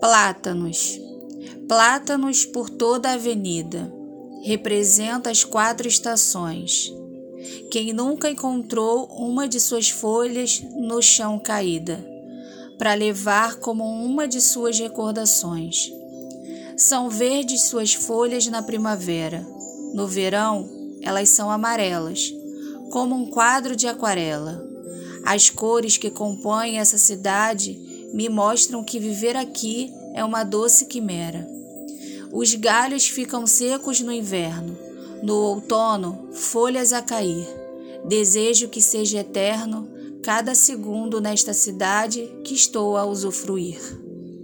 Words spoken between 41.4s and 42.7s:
cidade que